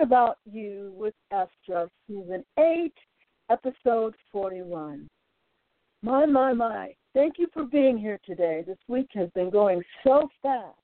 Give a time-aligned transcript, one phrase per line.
[0.00, 2.94] About you with Estra, season eight,
[3.50, 5.08] episode forty-one.
[6.02, 6.94] My, my, my.
[7.14, 8.62] Thank you for being here today.
[8.64, 10.78] This week has been going so fast.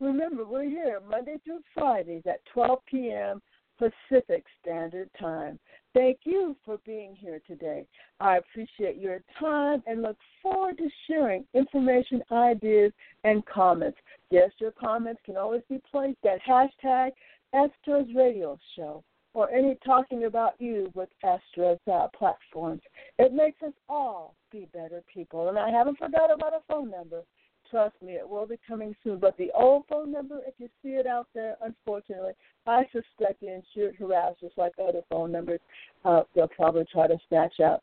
[0.00, 3.40] Remember, we're here Monday through Fridays at 12 p.m.
[3.78, 5.58] Pacific Standard Time.
[5.94, 7.86] Thank you for being here today.
[8.20, 12.92] I appreciate your time and look forward to sharing information, ideas,
[13.24, 13.98] and comments.
[14.30, 17.10] Yes, your comments can always be placed at hashtag
[17.54, 19.02] Estra's Radio Show
[19.36, 22.80] or any talking about you with Estra's uh, platforms.
[23.18, 25.50] It makes us all be better people.
[25.50, 27.22] And I haven't forgot about a phone number.
[27.70, 29.18] Trust me, it will be coming soon.
[29.18, 32.32] But the old phone number, if you see it out there, unfortunately,
[32.66, 35.60] I suspect the insured harassers, like other phone numbers,
[36.06, 37.82] uh, they'll probably try to snatch out.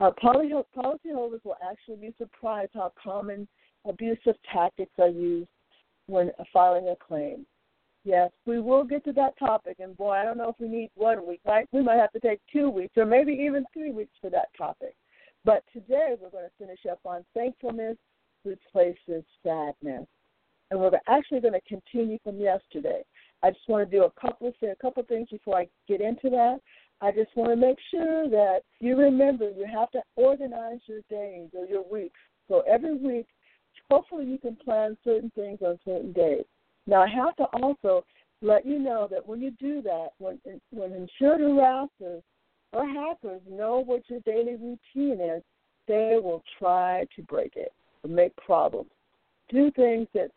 [0.00, 3.48] Uh, policyholders will actually be surprised how common
[3.86, 5.48] abusive tactics are used
[6.08, 7.46] when filing a claim.
[8.04, 10.90] Yes, we will get to that topic, and boy, I don't know if we need
[10.94, 11.40] one week.
[11.46, 11.66] Right?
[11.72, 14.94] We might have to take two weeks, or maybe even three weeks for that topic.
[15.44, 17.96] But today we're going to finish up on thankfulness
[18.44, 20.06] replaces sadness,
[20.70, 23.02] and we're actually going to continue from yesterday.
[23.42, 26.28] I just want to do a couple of a couple things before I get into
[26.30, 26.60] that.
[27.00, 31.48] I just want to make sure that you remember you have to organize your days
[31.56, 32.18] or your weeks.
[32.48, 33.26] So every week,
[33.90, 36.44] hopefully, you can plan certain things on certain days.
[36.86, 38.04] Now, I have to also
[38.42, 40.38] let you know that when you do that, when
[40.70, 42.22] when insured harassers
[42.72, 45.42] or hackers know what your daily routine is,
[45.86, 47.72] they will try to break it
[48.02, 48.90] or make problems.
[49.48, 50.30] Do things that,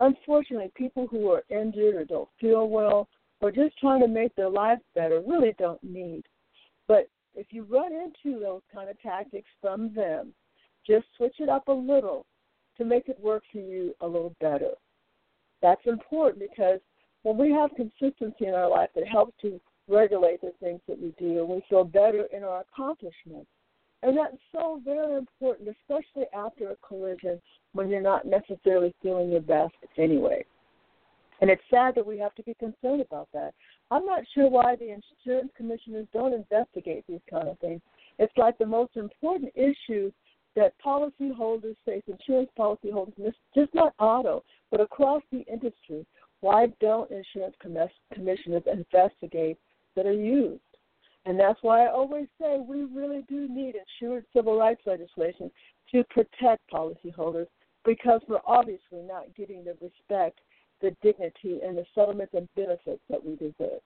[0.00, 3.08] unfortunately, people who are injured or don't feel well
[3.40, 6.22] or just trying to make their life better really don't need.
[6.88, 10.32] But if you run into those kind of tactics from them,
[10.86, 12.26] just switch it up a little
[12.76, 14.72] to make it work for you a little better.
[15.62, 16.80] That's important because
[17.22, 21.14] when we have consistency in our life, it helps to regulate the things that we
[21.18, 23.48] do and we feel better in our accomplishments.
[24.02, 27.40] And that's so very important, especially after a collision
[27.72, 30.44] when you're not necessarily feeling your best anyway.
[31.40, 33.54] And it's sad that we have to be concerned about that.
[33.90, 37.80] I'm not sure why the insurance commissioners don't investigate these kind of things.
[38.18, 40.12] It's like the most important issue
[40.56, 46.06] that policyholders face, insurance policyholders, just not auto, but across the industry.
[46.40, 49.58] Why don't insurance commissioners investigate
[49.96, 50.60] that are used?
[51.24, 55.50] And that's why I always say we really do need insured civil rights legislation
[55.92, 57.46] to protect policyholders
[57.84, 60.40] because we're obviously not getting the respect,
[60.80, 63.80] the dignity, and the settlements and benefits that we deserve.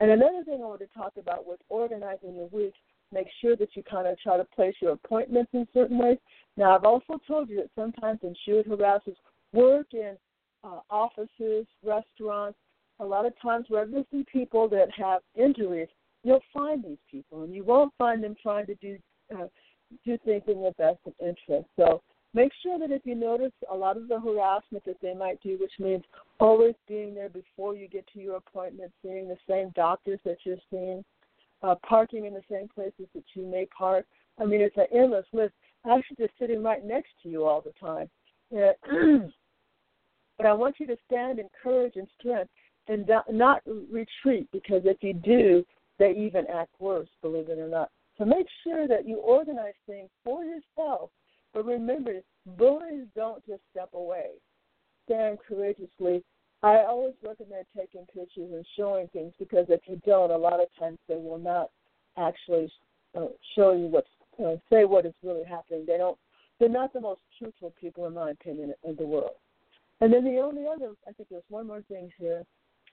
[0.00, 2.72] And another thing I want to talk about was organizing your week
[3.12, 6.18] make sure that you kind of try to place your appointments in certain ways.
[6.56, 9.16] Now, I've also told you that sometimes insured harassers
[9.52, 10.16] work in
[10.64, 12.58] uh, offices, restaurants.
[13.00, 15.88] A lot of times, where there's some people that have injuries,
[16.22, 18.98] you'll find these people, and you won't find them trying to do
[19.34, 19.46] uh,
[20.04, 21.66] do things in your best interest.
[21.76, 22.02] So
[22.34, 25.58] make sure that if you notice a lot of the harassment that they might do,
[25.58, 26.04] which means
[26.38, 30.56] always being there before you get to your appointment, seeing the same doctors that you're
[30.70, 31.04] seeing,
[31.62, 34.06] uh, parking in the same places that you may park.
[34.38, 35.54] I mean, it's an endless list.
[35.90, 38.10] Actually, just sitting right next to you all the time.
[40.36, 42.50] but I want you to stand in courage and strength
[42.88, 45.64] and not retreat because if you do,
[45.98, 47.90] they even act worse, believe it or not.
[48.18, 51.10] So make sure that you organize things for yourself.
[51.54, 52.20] But remember,
[52.58, 54.30] bullies don't just step away.
[55.04, 56.22] Stand courageously
[56.62, 60.68] I always recommend taking pictures and showing things because if you don't, a lot of
[60.78, 61.70] times they will not
[62.18, 62.70] actually
[63.16, 64.08] uh, show you what's
[64.38, 65.84] uh, say what is really happening.
[65.86, 66.18] They don't.
[66.58, 69.36] They're not the most truthful people, in my opinion, in the world.
[70.00, 72.44] And then the only other, I think there's one more thing here,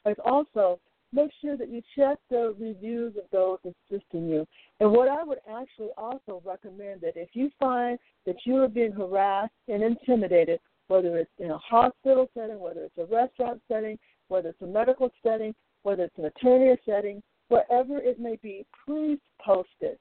[0.05, 0.79] is also
[1.13, 4.45] make sure that you check the reviews of those assisting you.
[4.79, 8.91] And what I would actually also recommend that if you find that you are being
[8.91, 13.97] harassed and intimidated, whether it's in a hospital setting, whether it's a restaurant setting,
[14.27, 15.53] whether it's a medical setting,
[15.83, 19.99] whether it's an attorney setting, wherever it may be, please post it.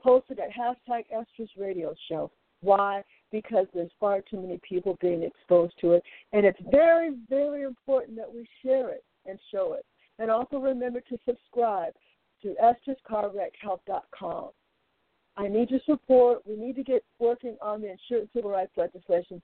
[0.00, 2.30] Post it at hashtag Estra's Radio Show.
[2.60, 3.02] Why?
[3.30, 6.02] Because there's far too many people being exposed to it.
[6.32, 9.84] And it's very, very important that we share it and show it.
[10.18, 11.92] And also remember to subscribe
[12.42, 14.50] to esther'scarwreckhelp.com.
[15.36, 16.44] I need your support.
[16.46, 19.40] We need to get working on the insurance civil rights legislation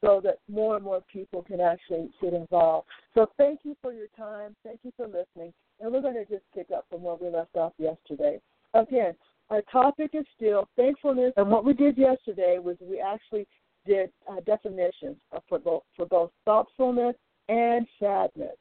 [0.00, 2.86] so that more and more people can actually get involved.
[3.14, 4.54] So thank you for your time.
[4.64, 5.52] Thank you for listening.
[5.80, 8.40] And we're going to just pick up from where we left off yesterday.
[8.74, 9.14] Again,
[9.50, 11.32] our topic is still thankfulness.
[11.36, 13.46] And what we did yesterday was we actually
[13.86, 15.16] did uh, definitions
[15.48, 17.14] for both, for both thoughtfulness
[17.48, 18.56] and sadness.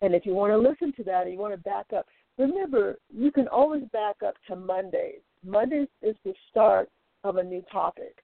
[0.00, 2.06] And if you want to listen to that and you want to back up,
[2.38, 5.20] remember, you can always back up to Mondays.
[5.44, 6.88] Mondays is the start
[7.24, 8.16] of a new topic.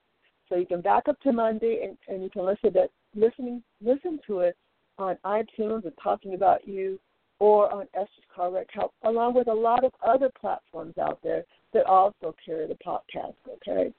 [0.49, 4.21] So you can back up to Monday and, and you can listen to listening listen
[4.27, 4.57] to it
[4.99, 6.99] on iTunes and talking about you
[7.41, 11.45] or on Esther's Car Wreck Help, along with a lot of other platforms out there
[11.73, 13.93] that also carry the podcast, okay?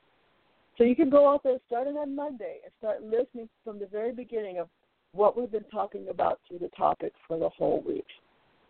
[0.78, 4.12] So you can go out there starting on Monday and start listening from the very
[4.12, 4.68] beginning of
[5.14, 8.06] what we've been talking about through the topic for the whole week.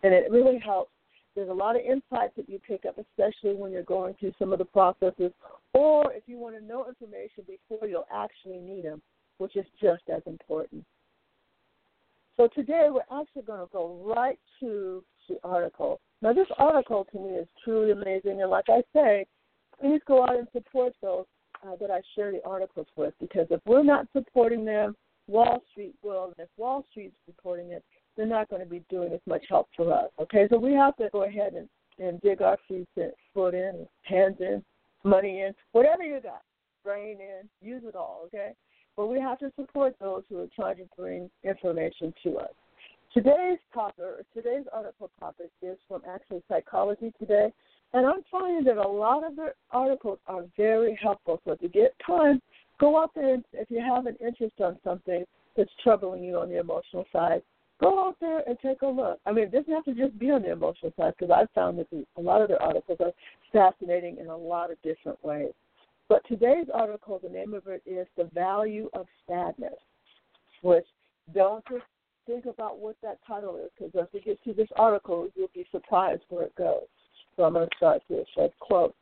[0.04, 0.92] And it really helps.
[1.36, 4.52] There's a lot of insights that you pick up, especially when you're going through some
[4.52, 5.32] of the processes,
[5.74, 9.02] or if you want to know information before you'll actually need them,
[9.38, 10.84] which is just as important.
[12.38, 16.00] So today we're actually going to go right to the article.
[16.22, 19.26] Now, this article to me is truly amazing, and like I say,
[19.80, 21.26] please go out and support those
[21.66, 24.96] uh, that I share the articles with, because if we're not supporting them,
[25.28, 27.84] Wall Street will, and if Wall Street's supporting it,
[28.20, 30.10] they're not going to be doing as much help for us.
[30.20, 31.70] Okay, so we have to go ahead and,
[32.06, 34.62] and dig our feet in, foot in, hands in,
[35.06, 36.42] money in, whatever you got,
[36.84, 38.24] brain in, use it all.
[38.26, 38.52] Okay,
[38.98, 42.52] but we have to support those who are trying to bring information to us.
[43.14, 47.54] Today's topic, today's article topic, is from actually Psychology Today,
[47.94, 51.40] and I'm finding that a lot of their articles are very helpful.
[51.46, 52.42] So if you get time,
[52.82, 55.24] go out there and if you have an interest on something
[55.56, 57.42] that's troubling you on the emotional side,
[57.80, 59.20] go out there and take a look.
[59.26, 61.80] I mean, it doesn't have to just be on the emotional side because I've found
[61.80, 61.88] that
[62.18, 63.14] a lot of their articles are
[63.52, 65.54] fascinating in a lot of different ways.
[66.08, 69.74] But today's article, the name of it is The Value of Sadness,
[70.62, 70.86] which
[71.34, 71.84] don't just
[72.26, 75.66] think about what that title is because as we get to this article, you'll be
[75.72, 76.86] surprised where it goes.
[77.36, 78.20] So I'm going to start here.
[78.20, 78.96] It says, quote,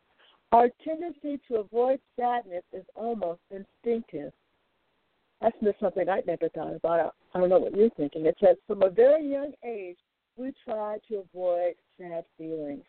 [0.52, 4.32] our tendency to avoid sadness is almost instinctive.
[5.42, 7.16] That's just something I'd never thought about.
[7.34, 8.26] I don't know what you're thinking.
[8.26, 9.98] It says, from a very young age,
[10.36, 12.84] we try to avoid sad feelings.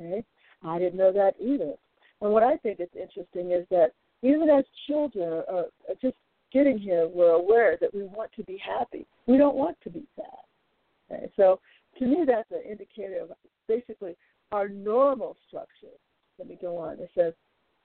[0.00, 0.24] Okay?
[0.64, 1.74] I didn't know that either.
[2.20, 3.92] And what I think is interesting is that
[4.22, 5.66] even as children, or
[6.00, 6.16] just
[6.52, 9.06] getting here, we're aware that we want to be happy.
[9.26, 11.16] We don't want to be sad.
[11.16, 11.32] Okay?
[11.36, 11.58] So
[11.98, 13.32] to me, that's an indicator of
[13.66, 14.16] basically
[14.52, 15.96] our normal structure.
[16.38, 17.00] Let me go on.
[17.00, 17.32] It says,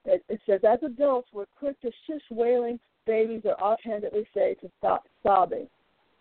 [0.05, 4.69] it, it says, as adults, we're quick to shush wailing babies are offhandedly say to
[4.77, 5.67] stop sobbing.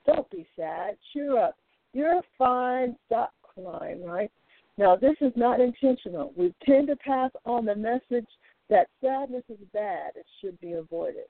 [0.07, 0.97] Don't be sad.
[1.13, 1.57] Cheer up.
[1.93, 2.97] You're fine.
[3.07, 4.31] Stop crying, right?
[4.79, 6.33] Now, this is not intentional.
[6.37, 8.29] We tend to pass on the message
[8.69, 11.27] that sadness is bad It should be avoided.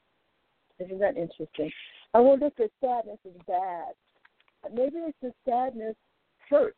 [0.78, 1.70] Isn't that interesting?
[2.12, 3.92] I wonder if the sadness is bad.
[4.72, 5.94] Maybe it's the sadness
[6.50, 6.76] hurts.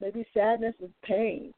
[0.00, 1.52] Maybe sadness is pain,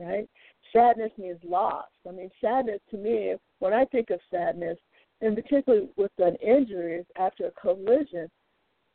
[0.00, 0.28] right?
[0.72, 1.86] Sadness means loss.
[2.06, 4.76] I mean, sadness to me, when I think of sadness,
[5.24, 8.30] and particularly with an injury after a collision,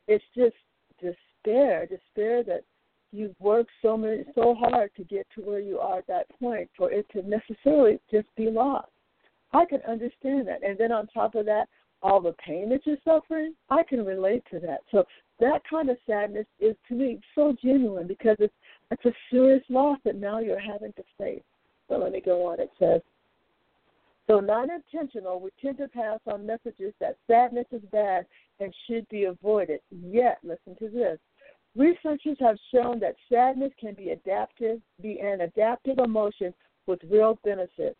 [0.07, 0.55] it's just
[1.01, 2.63] despair, despair that
[3.11, 6.69] you've worked so many so hard to get to where you are at that point
[6.77, 8.91] for it to necessarily just be lost.
[9.53, 10.63] I can understand that.
[10.63, 11.67] And then on top of that,
[12.03, 14.81] all the pain that you're suffering, I can relate to that.
[14.91, 15.05] So
[15.39, 18.53] that kind of sadness is to me so genuine because it's
[18.91, 21.43] it's a serious loss that now you're having to face.
[21.87, 22.59] So let me go on.
[22.59, 23.01] It says
[24.29, 28.27] so non intentional, we tend to pass on messages that sadness is bad
[28.59, 29.79] and should be avoided.
[29.89, 31.17] Yet, listen to this.
[31.75, 36.53] Researchers have shown that sadness can be adaptive, be an adaptive emotion
[36.85, 37.97] with real benefits.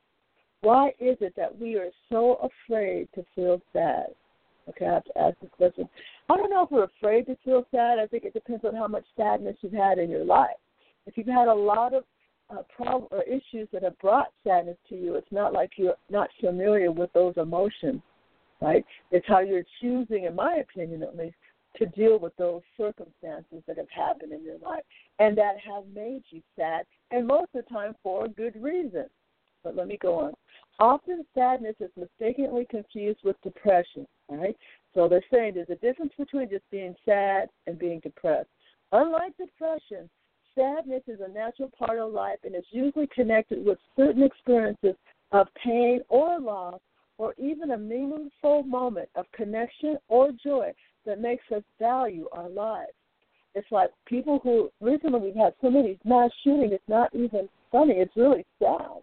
[0.61, 4.07] Why is it that we are so afraid to feel sad?
[4.67, 5.89] Okay, I have to ask this question.
[6.29, 7.97] I don't know if we're afraid to feel sad.
[7.97, 10.57] I think it depends on how much sadness you've had in your life.
[11.07, 12.03] If you've had a lot of
[12.49, 16.29] uh, problem or issues that have brought sadness to you, it's not like you're not
[16.39, 18.01] familiar with those emotions,
[18.61, 18.83] right?
[19.11, 21.35] It's how you're choosing, in my opinion at least,
[21.77, 24.83] to deal with those circumstances that have happened in your life
[25.19, 29.05] and that have made you sad, and most of the time for a good reason.
[29.63, 30.33] But let me go on.
[30.79, 34.55] Often sadness is mistakenly confused with depression, right?
[34.93, 38.49] So they're saying there's a difference between just being sad and being depressed.
[38.91, 40.09] Unlike depression,
[40.59, 44.95] sadness is a natural part of life and is usually connected with certain experiences
[45.31, 46.79] of pain or loss
[47.17, 50.71] or even a meaningful moment of connection or joy
[51.05, 52.91] that makes us value our lives.
[53.55, 56.71] it's like people who recently we've had so many mass shootings.
[56.73, 57.93] It's not even funny.
[57.93, 59.01] It's really sad.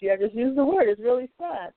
[0.00, 0.88] See, I just used the word.
[0.88, 1.72] It's really sad.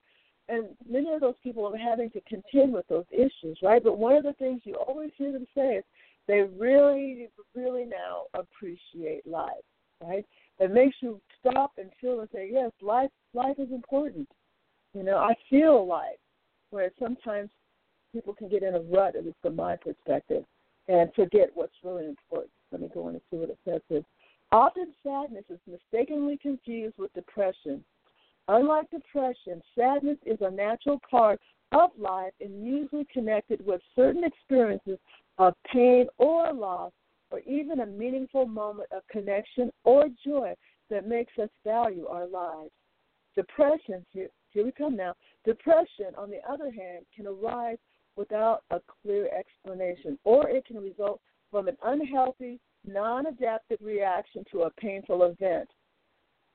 [0.48, 3.84] And many of those people are having to contend with those issues, right?
[3.84, 5.84] But one of the things you always hear them say is
[6.28, 9.54] they really, really now appreciate life,
[10.02, 10.26] right?
[10.60, 14.28] It makes you stop and feel and say, yes, life, life is important.
[14.94, 16.18] You know, I feel life.
[16.72, 17.50] Whereas sometimes
[18.14, 20.44] people can get in a rut, at least from my perspective,
[20.88, 22.52] and forget what's really important.
[22.72, 24.04] Let me go in and see what it says here.
[24.52, 27.84] Often sadness is mistakenly confused with depression.
[28.48, 31.40] Unlike depression, sadness is a natural part
[31.72, 34.98] of life and usually connected with certain experiences
[35.38, 36.92] of pain or loss,
[37.32, 40.54] or even a meaningful moment of connection or joy
[40.90, 42.72] that makes us value our lives.
[43.36, 45.14] Depression, here, here we come now.
[45.44, 47.78] Depression, on the other hand, can arise
[48.16, 51.20] without a clear explanation, or it can result
[51.52, 55.68] from an unhealthy, non adaptive reaction to a painful event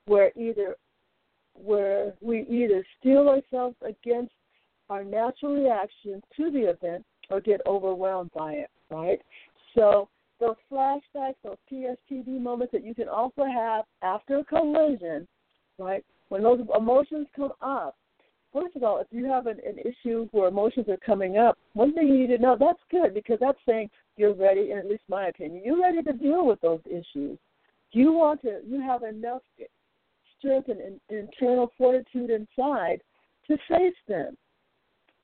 [0.07, 0.77] where either
[1.55, 4.33] where we either steel ourselves against
[4.91, 9.21] our natural reaction to the event or get overwhelmed by it, right?
[9.75, 10.09] So
[10.41, 15.27] those flashbacks, those PSTD moments that you can also have after a collision,
[15.79, 16.05] right?
[16.29, 17.97] When those emotions come up,
[18.53, 21.95] first of all, if you have an, an issue where emotions are coming up, one
[21.95, 25.05] thing you need to know that's good because that's saying you're ready, in at least
[25.09, 27.39] my opinion, you're ready to deal with those issues.
[27.93, 29.43] You want to, you have enough
[30.39, 33.03] strength and, and internal fortitude inside
[33.47, 34.37] to face them.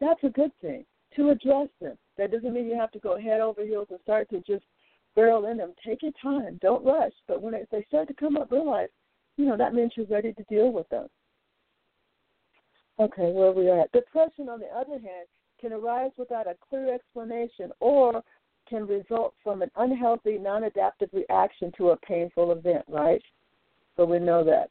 [0.01, 0.85] That's a good thing
[1.17, 1.97] to address them.
[2.19, 4.65] That doesn't mean you have to go head over heels and start to just
[5.15, 5.73] barrel in them.
[5.85, 6.59] Take your time.
[6.63, 7.13] Don't rush.
[7.27, 8.89] But when they start to come up, realize,
[9.37, 11.09] you know, that means you're ready to deal with them.
[12.99, 13.93] Okay, where we are at.
[13.93, 15.27] Depression, on the other hand,
[15.61, 18.23] can arise without a clear explanation or
[18.69, 23.23] can result from an unhealthy, non adaptive reaction to a painful event, right?
[23.97, 24.71] So we know that.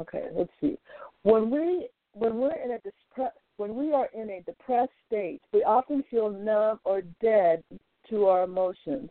[0.00, 0.78] Okay, let's see.
[1.22, 5.62] When we when we're in a depre- when we are in a depressed state, we
[5.62, 7.62] often feel numb or dead
[8.10, 9.10] to our emotions.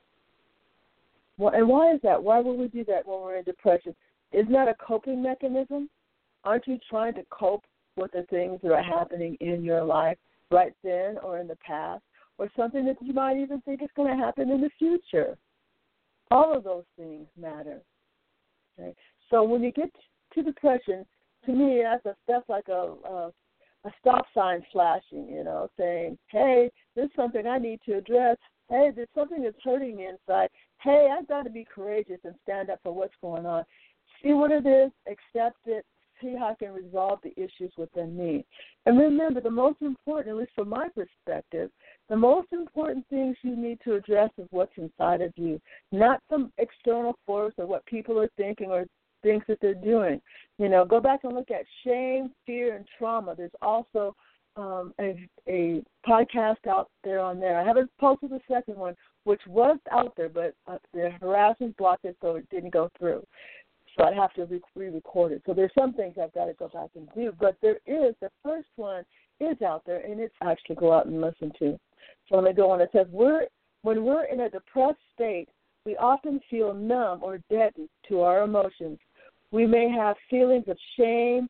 [1.38, 2.22] Well, and why is that?
[2.22, 3.96] Why would we do that when we're in depression?
[4.32, 5.90] Isn't that a coping mechanism?
[6.44, 7.64] Aren't you trying to cope
[7.98, 10.18] with the things that are happening in your life
[10.52, 12.04] right then or in the past,
[12.38, 15.38] or something that you might even think is going to happen in the future?
[16.32, 17.82] All of those things matter.
[18.80, 18.94] Okay?
[19.30, 19.90] So when you get
[20.34, 21.06] to depression,
[21.46, 23.32] to me, that's a that's like a, a
[23.86, 28.38] a stop sign flashing, you know, saying, "Hey, there's something I need to address.
[28.70, 30.50] Hey, there's something that's hurting me inside.
[30.82, 33.64] Hey, I've got to be courageous and stand up for what's going on.
[34.24, 35.86] See what it is, accept it,
[36.22, 38.46] see how I can resolve the issues within me.
[38.86, 41.70] And remember, the most important, at least from my perspective,
[42.10, 45.60] the most important things you need to address is what's inside of you,
[45.92, 48.86] not some external force or what people are thinking or
[49.26, 50.22] things that they're doing.
[50.60, 53.34] You know, go back and look at shame, fear, and trauma.
[53.36, 54.16] There's also
[54.56, 57.60] um, a, a podcast out there on there.
[57.60, 62.06] I haven't posted the second one, which was out there, but uh, the harassment blocked
[62.06, 63.26] it, so it didn't go through.
[63.98, 65.42] So I'd have to re-record it.
[65.46, 68.30] So there's some things I've got to go back and do, but there is the
[68.44, 69.04] first one
[69.40, 71.80] is out there, and it's actually go out and listen to.
[72.30, 72.82] So let me go on.
[72.82, 73.48] It says we're
[73.82, 75.48] when we're in a depressed state,
[75.86, 78.98] we often feel numb or deadened to our emotions.
[79.56, 81.48] We may have feelings of shame,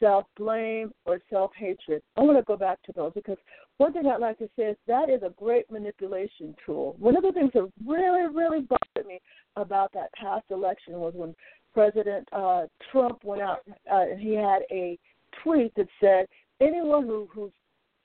[0.00, 2.00] self blame, or self hatred.
[2.16, 3.36] I want to go back to those because
[3.76, 6.96] one thing I'd like to say is that is a great manipulation tool.
[6.98, 9.20] One of the things that really, really bothered me
[9.56, 11.34] about that past election was when
[11.74, 14.98] President uh, Trump went out uh, and he had a
[15.42, 16.24] tweet that said,
[16.62, 17.52] anyone who, who's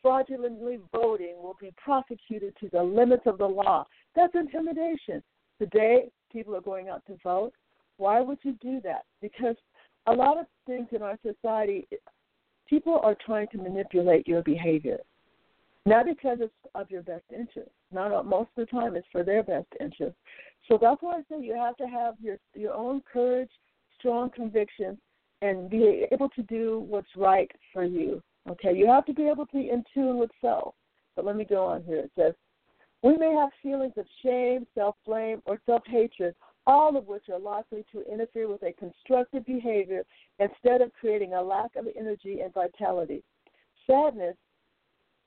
[0.02, 3.86] fraudulently voting will be prosecuted to the limits of the law.
[4.14, 5.24] That's intimidation.
[5.58, 7.54] Today, people are going out to vote.
[7.98, 9.06] Why would you do that?
[9.22, 9.56] Because
[10.06, 11.88] a lot of things in our society,
[12.68, 15.00] people are trying to manipulate your behavior,
[15.86, 17.72] not because it's of your best interest.
[17.92, 20.16] Not most of the time, it's for their best interest.
[20.68, 23.50] So that's why I say you have to have your your own courage,
[23.98, 24.98] strong conviction,
[25.42, 28.22] and be able to do what's right for you.
[28.50, 30.74] Okay, you have to be able to be in tune with self.
[31.16, 32.00] But let me go on here.
[32.00, 32.34] It says,
[33.04, 36.36] we may have feelings of shame, self blame, or self hatred
[36.68, 40.04] all of which are likely to interfere with a constructive behavior
[40.40, 43.24] instead of creating a lack of energy and vitality.
[43.88, 44.36] Sadness,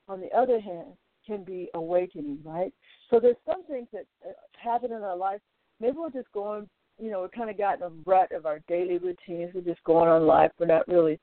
[0.07, 0.93] on the other hand,
[1.25, 2.71] can be awakening, right?
[3.09, 5.41] So there's some things that uh, happen in our life.
[5.79, 6.69] Maybe we're just going,
[6.99, 9.51] you know, we're kind of got a rut of our daily routines.
[9.53, 10.51] We're just going on life.
[10.59, 11.19] We're not really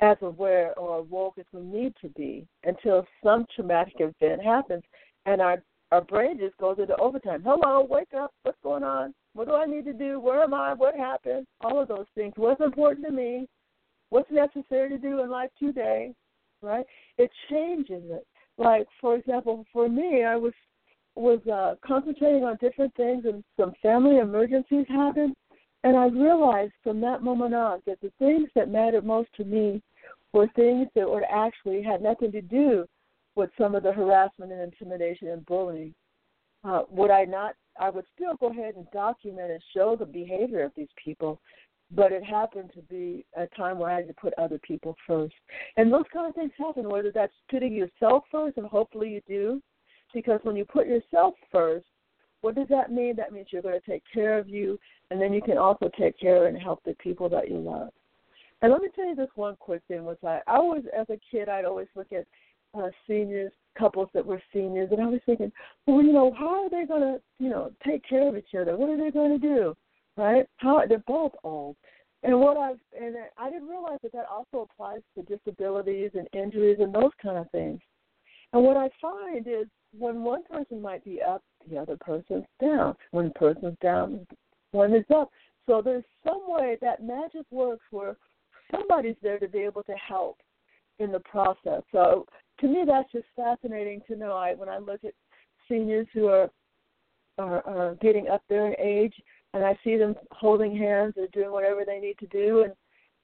[0.00, 4.82] as aware or awoke as we need to be until some traumatic event happens,
[5.24, 7.42] and our our brain just goes into overtime.
[7.46, 8.32] Hello, wake up.
[8.42, 9.14] What's going on?
[9.36, 10.18] What do I need to do?
[10.18, 10.72] Where am I?
[10.72, 11.46] What happened?
[11.60, 12.32] All of those things.
[12.36, 13.46] What's important to me?
[14.08, 16.14] What's necessary to do in life today?
[16.62, 16.86] Right?
[17.18, 18.26] It changes it.
[18.56, 20.54] Like for example, for me, I was
[21.16, 25.34] was uh, concentrating on different things, and some family emergencies happened,
[25.84, 29.82] and I realized from that moment on that the things that mattered most to me
[30.32, 32.86] were things that would actually had nothing to do
[33.34, 35.94] with some of the harassment and intimidation and bullying.
[36.64, 37.54] Uh, would I not?
[37.80, 41.40] I would still go ahead and document and show the behavior of these people,
[41.90, 45.34] but it happened to be a time where I had to put other people first.
[45.76, 49.62] And those kind of things happen, whether that's putting yourself first, and hopefully you do,
[50.14, 51.86] because when you put yourself first,
[52.40, 53.16] what does that mean?
[53.16, 54.78] That means you're going to take care of you,
[55.10, 57.90] and then you can also take care and help the people that you love.
[58.62, 61.18] And let me tell you this one quick thing was I, I always, as a
[61.30, 62.26] kid, I'd always look at
[62.78, 65.52] uh, seniors, couples that were seniors, and I was thinking,
[65.86, 68.76] well, you know, how are they going to, you know, take care of each other?
[68.76, 69.76] What are they going to do?
[70.16, 70.46] Right?
[70.56, 71.76] How they're both old.
[72.22, 76.78] And what I've and I didn't realize that that also applies to disabilities and injuries
[76.80, 77.80] and those kind of things.
[78.52, 79.66] And what I find is
[79.96, 82.96] when one person might be up, the other person's down.
[83.10, 84.26] When person's down,
[84.72, 85.30] one is up.
[85.66, 88.16] So there's some way that magic works where
[88.70, 90.38] somebody's there to be able to help
[90.98, 91.82] in the process.
[91.92, 92.26] So
[92.60, 94.32] to me, that's just fascinating to know.
[94.32, 95.14] I when I look at
[95.68, 96.50] seniors who are
[97.38, 99.14] are, are getting up there in age,
[99.54, 102.72] and I see them holding hands or doing whatever they need to do, and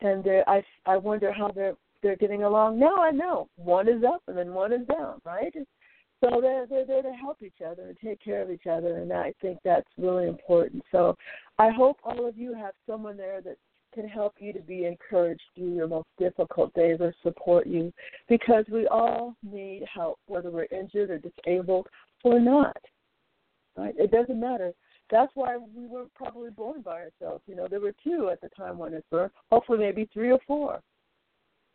[0.01, 2.79] and I I wonder how they're they're getting along.
[2.79, 5.55] Now I know one is up and then one is down, right?
[6.21, 9.13] So they're they're there to help each other and take care of each other, and
[9.13, 10.83] I think that's really important.
[10.93, 11.17] So
[11.59, 13.57] I hope all of you have someone there that
[13.93, 17.93] can help you to be encouraged through your most difficult days or support you,
[18.29, 21.87] because we all need help, whether we're injured or disabled
[22.25, 22.77] or not.
[23.77, 23.95] Right?
[23.99, 24.73] It doesn't matter.
[25.11, 27.43] That's why we were probably born by ourselves.
[27.47, 29.31] You know, there were two at the time when it's birth.
[29.51, 30.81] Hopefully, maybe three or four.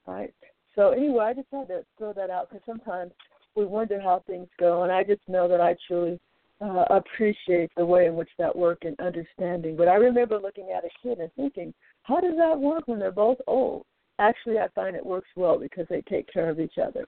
[0.08, 0.34] Right.
[0.76, 3.12] So anyway, I just had to throw that out because sometimes
[3.56, 6.20] we wonder how things go, and I just know that I truly
[6.62, 9.76] uh, appreciate the way in which that work and understanding.
[9.76, 11.74] But I remember looking at a kid and thinking,
[12.08, 13.86] how does that work when they're both old?
[14.18, 17.06] Actually, I find it works well because they take care of each other.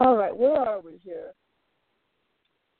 [0.00, 1.32] All right, where are we here?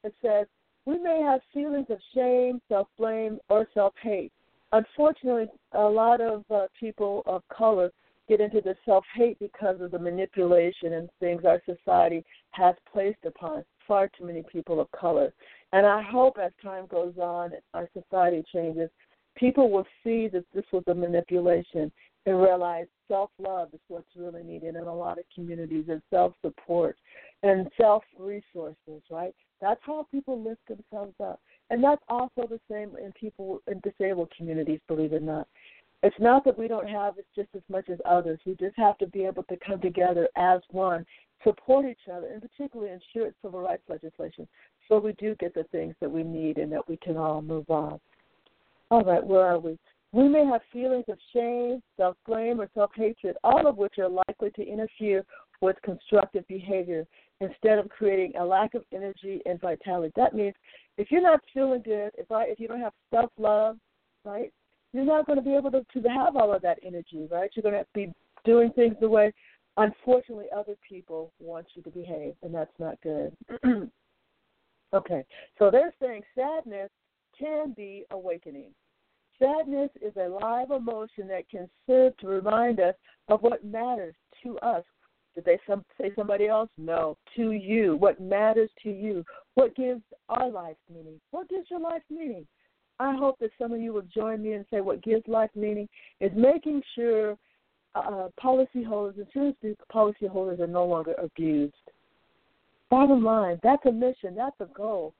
[0.03, 0.47] It says,
[0.85, 4.33] we may have feelings of shame, self blame, or self hate.
[4.73, 7.91] Unfortunately, a lot of uh, people of color
[8.29, 13.25] get into the self hate because of the manipulation and things our society has placed
[13.25, 15.33] upon far too many people of color.
[15.73, 18.91] And I hope as time goes on, our society changes,
[19.39, 21.91] people will see that this was a manipulation
[22.27, 26.35] and realize self love is what's really needed in a lot of communities and self
[26.43, 26.97] support
[27.43, 29.35] and self resources, right?
[29.61, 31.41] That's how people lift themselves up.
[31.71, 35.49] And that's also the same in people in disabled communities, believe it or not.
[36.03, 38.39] It's not that we don't have it just as much as others.
[38.47, 41.05] We just have to be able to come together as one,
[41.43, 44.47] support each other, and particularly ensure civil rights legislation
[44.89, 47.69] so we do get the things that we need and that we can all move
[47.69, 48.01] on.
[48.91, 49.79] All right, where are we?
[50.13, 54.09] We may have feelings of shame, self blame, or self hatred, all of which are
[54.09, 55.25] likely to interfere
[55.61, 57.05] with constructive behavior
[57.41, 60.13] instead of creating a lack of energy and vitality.
[60.17, 60.55] That means
[60.97, 63.77] if you're not feeling good, if I if you don't have self love,
[64.25, 64.53] right,
[64.93, 67.51] you're not going to be able to, to have all of that energy, right?
[67.55, 68.13] You're going to be
[68.45, 69.33] doing things the way,
[69.77, 73.37] unfortunately, other people want you to behave, and that's not good.
[74.95, 75.25] okay,
[75.59, 76.91] so they're saying sadness
[77.39, 78.71] can be awakening.
[79.39, 82.95] Sadness is a live emotion that can serve to remind us
[83.29, 84.85] of what matters to us.
[85.35, 86.69] Did they some, say somebody else?
[86.77, 87.97] No, to you.
[87.97, 89.25] What matters to you?
[89.55, 91.21] What gives our life meaning?
[91.31, 92.47] What gives your life meaning?
[92.99, 95.89] I hope that some of you will join me and say what gives life meaning
[96.21, 97.37] is making sure
[97.95, 99.57] uh, policyholders, insurance
[99.95, 101.75] policyholders, are no longer abused.
[102.91, 105.15] Bottom line, that's a mission, that's a goal.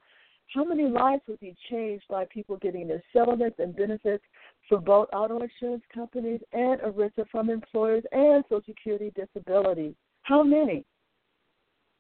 [0.55, 4.25] How many lives would be changed by people getting their settlements and benefits
[4.69, 9.95] for both auto insurance companies and ERISA from employers and Social Security disability?
[10.23, 10.85] How many?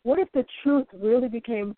[0.02, 1.74] What if the truth really became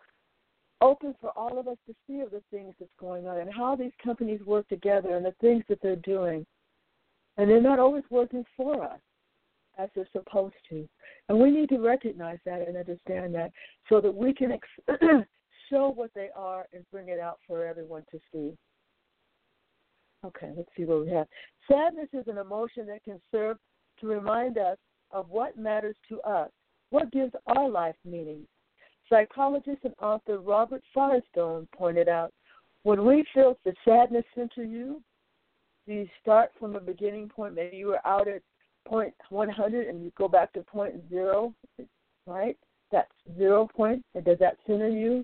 [0.81, 3.75] open for all of us to see of the things that's going on and how
[3.75, 6.45] these companies work together and the things that they're doing.
[7.37, 8.99] And they're not always working for us
[9.77, 10.87] as they're supposed to.
[11.29, 13.51] And we need to recognize that and understand that
[13.87, 14.99] so that we can ex-
[15.71, 18.53] show what they are and bring it out for everyone to see.
[20.23, 21.25] Okay, let's see what we have.
[21.67, 23.57] Sadness is an emotion that can serve
[23.99, 24.77] to remind us
[25.09, 26.49] of what matters to us,
[26.91, 28.45] what gives our life meaning.
[29.09, 32.31] Psychologist and author Robert Firestone pointed out
[32.83, 35.01] when we feel the sadness enter you,
[35.87, 37.55] do you start from a beginning point?
[37.55, 38.41] Maybe you were out at
[38.87, 41.53] point 100 and you go back to point zero,
[42.25, 42.57] right?
[42.91, 44.03] That's zero point.
[44.15, 45.23] And does that center you?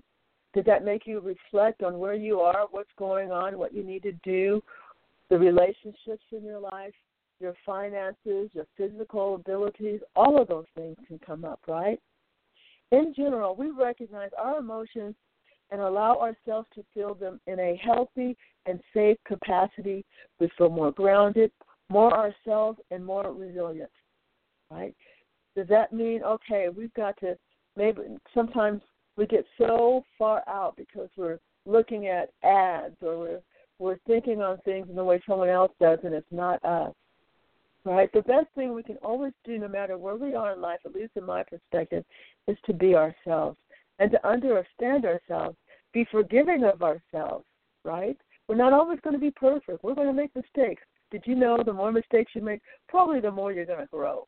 [0.54, 4.02] Does that make you reflect on where you are, what's going on, what you need
[4.04, 4.62] to do,
[5.28, 6.94] the relationships in your life,
[7.40, 10.00] your finances, your physical abilities?
[10.16, 12.00] All of those things can come up, right?
[12.90, 15.14] In general, we recognize our emotions
[15.70, 20.04] and allow ourselves to feel them in a healthy and safe capacity.
[20.40, 21.52] We feel more grounded,
[21.90, 23.90] more ourselves, and more resilient,
[24.70, 24.94] right?
[25.54, 27.36] Does that mean, okay, we've got to
[27.76, 28.00] maybe
[28.32, 28.80] sometimes
[29.18, 33.40] we get so far out because we're looking at ads or we're
[33.80, 36.94] we're thinking on things in the way someone else does and it's not us.
[37.84, 38.12] Right?
[38.12, 40.94] The best thing we can always do no matter where we are in life, at
[40.94, 42.04] least in my perspective,
[42.48, 43.56] is to be ourselves
[43.98, 45.56] and to understand ourselves,
[45.92, 47.44] be forgiving of ourselves,
[47.84, 48.16] right?
[48.48, 49.84] We're not always going to be perfect.
[49.84, 50.82] We're going to make mistakes.
[51.10, 54.26] Did you know the more mistakes you make, probably the more you're going to grow,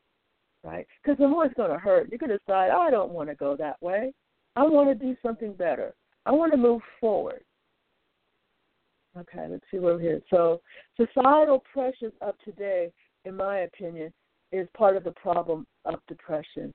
[0.63, 0.87] right?
[1.03, 2.09] Because the more it's going to hurt.
[2.09, 4.13] You're going to decide, oh, I don't want to go that way.
[4.55, 5.93] I want to do something better.
[6.25, 7.43] I want to move forward.
[9.17, 10.21] Okay, let's see where we're here.
[10.29, 10.61] So,
[10.95, 12.91] societal pressures of today,
[13.25, 14.13] in my opinion,
[14.51, 16.73] is part of the problem of depression.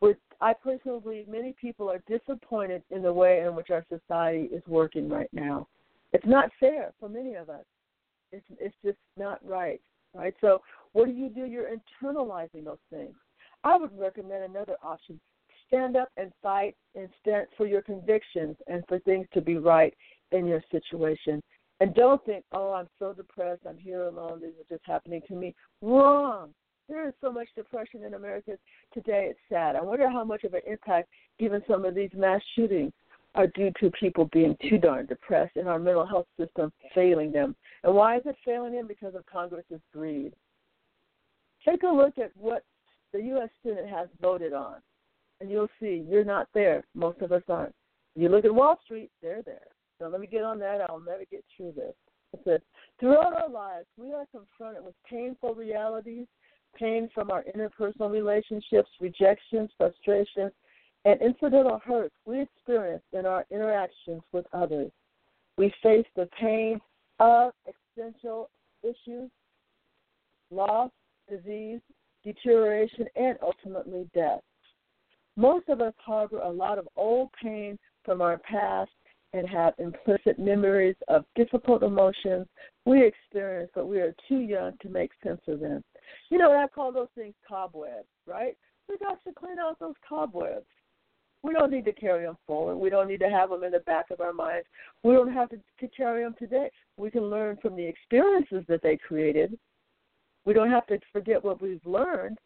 [0.00, 4.48] With, I personally believe many people are disappointed in the way in which our society
[4.54, 5.66] is working right now.
[6.12, 7.64] It's not fair for many of us.
[8.30, 9.80] It's, it's just not right,
[10.14, 10.34] right?
[10.40, 10.60] So,
[10.92, 11.46] what do you do?
[11.46, 13.14] You're internalizing those things.
[13.62, 15.18] I would recommend another option
[15.68, 19.94] stand up and fight and stand for your convictions and for things to be right
[20.32, 21.42] in your situation.
[21.80, 25.34] And don't think, oh, I'm so depressed, I'm here alone, this is just happening to
[25.34, 25.54] me.
[25.82, 26.50] Wrong.
[26.88, 28.52] There is so much depression in America
[28.92, 29.74] today, it's sad.
[29.74, 32.92] I wonder how much of an impact even some of these mass shootings
[33.34, 37.56] are due to people being too darn depressed and our mental health system failing them.
[37.82, 38.86] And why is it failing them?
[38.86, 40.34] Because of Congress's greed.
[41.68, 42.62] Take a look at what
[43.12, 43.48] the U.S.
[43.64, 44.76] Senate has voted on
[45.40, 46.84] and you'll see you're not there.
[46.94, 47.74] Most of us aren't.
[48.16, 49.66] You look at Wall Street, they're there.
[49.98, 50.80] So let me get on that.
[50.88, 51.94] I'll never get through this.
[52.32, 52.60] It says,
[52.98, 56.26] throughout our lives, we are confronted with painful realities,
[56.76, 60.52] pain from our interpersonal relationships, rejections, frustrations,
[61.04, 64.90] and incidental hurts we experience in our interactions with others.
[65.56, 66.80] We face the pain
[67.20, 68.50] of existential
[68.82, 69.30] issues,
[70.50, 70.90] loss,
[71.30, 71.80] disease,
[72.24, 74.40] deterioration, and ultimately death.
[75.36, 78.90] Most of us harbor a lot of old pain from our past
[79.32, 82.46] and have implicit memories of difficult emotions
[82.86, 85.82] we experience, but we are too young to make sense of them.
[86.30, 88.56] You know, I call those things cobwebs, right?
[88.88, 90.66] We got to clean out those cobwebs.
[91.42, 92.76] We don't need to carry them forward.
[92.76, 94.66] We don't need to have them in the back of our minds.
[95.02, 96.70] We don't have to, to carry them today.
[96.96, 99.58] We can learn from the experiences that they created.
[100.46, 102.38] We don't have to forget what we've learned,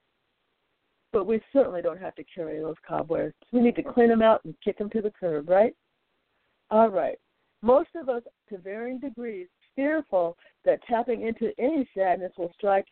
[1.13, 3.35] but we certainly don't have to carry those cobwebs.
[3.53, 5.75] We need to clean them out and kick them to the curb, right?
[6.71, 7.19] All right.
[7.63, 12.87] Most of us, to varying degrees, fearful that tapping into any sadness will strike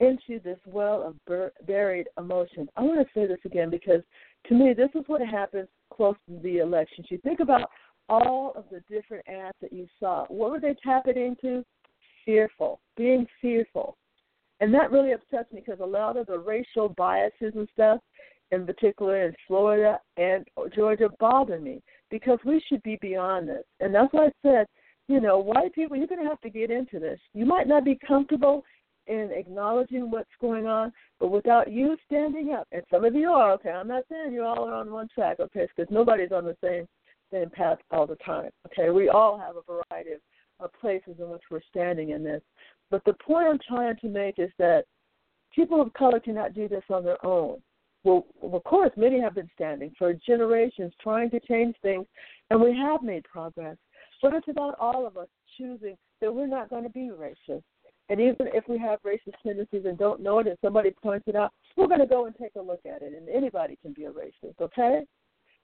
[0.00, 2.68] into this well of bur- buried emotion.
[2.76, 4.02] I want to say this again because
[4.48, 7.06] to me, this is what happens close to the elections.
[7.10, 7.68] You think about
[8.08, 10.24] all of the different ads that you saw.
[10.26, 11.64] What were they tapping into?
[12.24, 13.96] Fearful, being fearful.
[14.60, 18.00] And that really upsets me because a lot of the racial biases and stuff,
[18.50, 23.64] in particular in Florida and Georgia, bother me because we should be beyond this.
[23.80, 24.66] And that's why I said,
[25.08, 27.18] you know, white people, you're going to have to get into this.
[27.32, 28.64] You might not be comfortable
[29.06, 33.52] in acknowledging what's going on, but without you standing up, and some of you are,
[33.52, 36.56] okay, I'm not saying you all are on one track, okay, because nobody's on the
[36.62, 36.86] same
[37.32, 38.90] same path all the time, okay?
[38.90, 40.20] We all have a variety of,
[40.58, 42.42] of places in which we're standing in this.
[42.90, 44.84] But the point I'm trying to make is that
[45.54, 47.60] people of color cannot do this on their own.
[48.02, 52.06] Well, of course, many have been standing for generations trying to change things,
[52.50, 53.76] and we have made progress.
[54.22, 57.62] But it's about all of us choosing that we're not going to be racist.
[58.08, 61.36] And even if we have racist tendencies and don't know it, and somebody points it
[61.36, 63.12] out, we're going to go and take a look at it.
[63.16, 65.02] And anybody can be a racist, okay?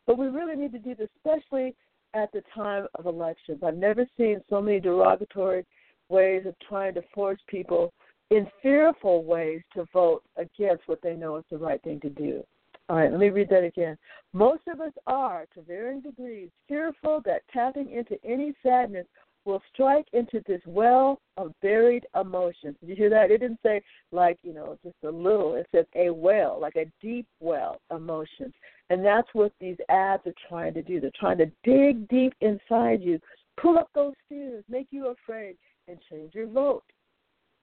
[0.07, 1.75] But we really need to do this, especially
[2.15, 3.62] at the time of elections.
[3.67, 5.65] I've never seen so many derogatory
[6.09, 7.92] ways of trying to force people
[8.31, 12.42] in fearful ways to vote against what they know is the right thing to do.
[12.88, 13.97] All right, let me read that again.
[14.33, 19.07] Most of us are, to varying degrees, fearful that tapping into any sadness
[19.45, 22.77] will strike into this well of buried emotions.
[22.81, 23.31] Did you hear that?
[23.31, 23.81] It didn't say
[24.12, 25.55] like, you know, just a little.
[25.55, 28.53] It says a well, like a deep well emotions.
[28.90, 31.01] And that's what these ads are trying to do.
[31.01, 33.21] They're trying to dig deep inside you,
[33.61, 35.57] pull up those fears, make you afraid,
[35.88, 36.85] and change your vote.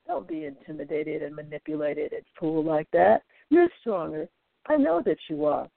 [0.07, 3.23] Don't be intimidated and manipulated and fooled like that.
[3.49, 4.27] You're stronger.
[4.67, 5.67] I know that you are,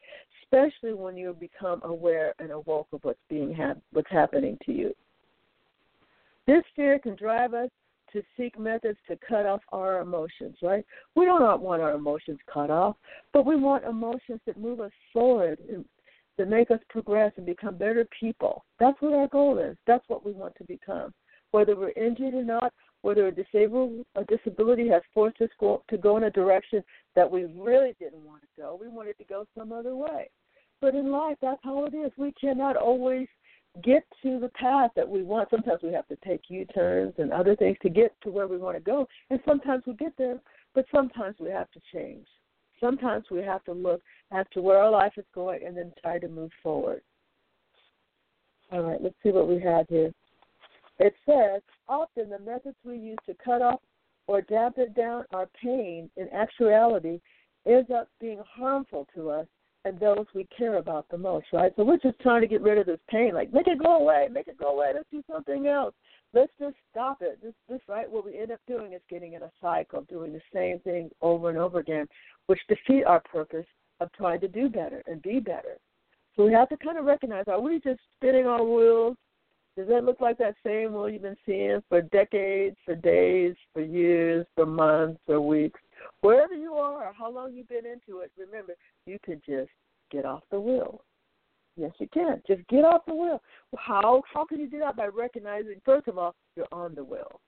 [0.42, 4.94] especially when you become aware and awoke of what's being ha- what's happening to you.
[6.46, 7.70] This fear can drive us
[8.12, 10.84] to seek methods to cut off our emotions, right?
[11.16, 12.96] We don't want our emotions cut off,
[13.32, 15.84] but we want emotions that move us forward and
[16.38, 18.64] that make us progress and become better people.
[18.78, 19.76] That's what our goal is.
[19.86, 21.12] That's what we want to become.
[21.56, 25.96] Whether we're injured or not, whether a disabled a disability has forced us go, to
[25.96, 28.78] go in a direction that we really didn't want to go.
[28.78, 30.28] We wanted to go some other way.
[30.82, 32.12] But in life, that's how it is.
[32.18, 33.26] We cannot always
[33.82, 35.48] get to the path that we want.
[35.48, 38.58] Sometimes we have to take U turns and other things to get to where we
[38.58, 39.08] want to go.
[39.30, 40.38] And sometimes we get there,
[40.74, 42.26] but sometimes we have to change.
[42.80, 46.18] Sometimes we have to look as to where our life is going and then try
[46.18, 47.00] to move forward.
[48.70, 50.12] All right, let's see what we have here.
[50.98, 53.80] It says often the methods we use to cut off
[54.26, 57.20] or dampen down our pain in actuality
[57.66, 59.46] ends up being harmful to us
[59.84, 61.72] and those we care about the most, right?
[61.76, 64.26] So we're just trying to get rid of this pain, like make it go away,
[64.32, 65.94] make it go away, let's do something else.
[66.34, 67.38] Let's just stop it.
[67.40, 70.40] This this right what we end up doing is getting in a cycle, doing the
[70.52, 72.08] same thing over and over again,
[72.46, 73.66] which defeat our purpose
[74.00, 75.78] of trying to do better and be better.
[76.34, 79.16] So we have to kind of recognize are we just spinning our wheels?
[79.76, 83.82] Does that look like that same wheel you've been seeing for decades, for days, for
[83.82, 85.80] years, for months, or weeks?
[86.20, 89.70] Wherever you are, how long you've been into it, remember, you can just
[90.10, 91.02] get off the wheel.
[91.76, 92.42] Yes, you can.
[92.46, 93.42] Just get off the wheel.
[93.76, 94.96] How how can you do that?
[94.96, 97.40] By recognizing first of all, you're on the wheel,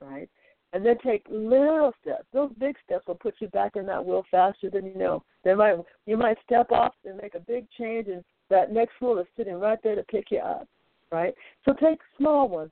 [0.00, 0.30] right?
[0.72, 2.24] And then take little steps.
[2.32, 5.22] Those big steps will put you back in that wheel faster than you know.
[5.44, 9.18] They might you might step off and make a big change, and that next wheel
[9.18, 10.66] is sitting right there to pick you up,
[11.12, 11.34] right?
[11.64, 12.70] So take small ones.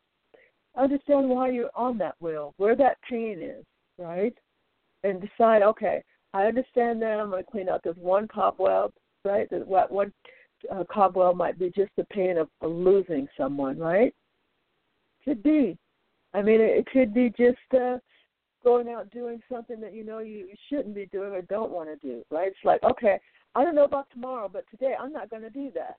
[0.76, 3.64] Understand why you're on that wheel, where that pain is,
[3.98, 4.34] right?
[5.04, 8.90] and decide, okay, I understand that I'm going to clean out this one cobweb,
[9.24, 9.48] right?
[9.50, 10.12] That one
[10.72, 14.12] uh, cobweb might be just the pain of, losing someone, right?
[15.24, 15.78] Could be.
[16.32, 17.98] I mean, it, could be just uh,
[18.64, 22.06] going out doing something that you know you shouldn't be doing or don't want to
[22.06, 22.48] do, right?
[22.48, 23.18] It's like, okay,
[23.54, 25.96] I don't know about tomorrow, but today I'm not going to do that.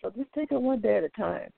[0.00, 1.50] So just take it one day at a time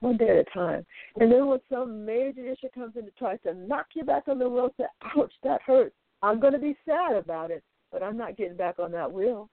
[0.00, 0.84] one day at a time.
[1.18, 4.38] And then when some major issue comes in to try to knock you back on
[4.38, 4.84] the wheel, say,
[5.16, 5.94] ouch, that hurts.
[6.22, 9.48] I'm going to be sad about it, but I'm not getting back on that wheel.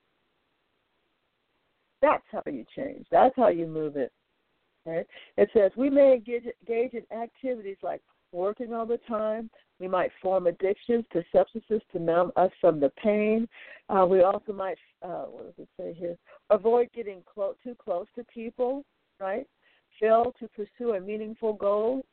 [2.02, 3.06] That's how you change.
[3.12, 4.12] That's how you move it.
[4.86, 9.50] It says we may engage, engage in activities like working all the time.
[9.80, 13.48] We might form addictions to substances to numb us from the pain.
[13.90, 16.16] Uh, we also might, uh, what does it say here?
[16.50, 18.86] Avoid getting clo- too close to people,
[19.20, 19.46] right?
[20.00, 22.06] Fail to pursue a meaningful goal.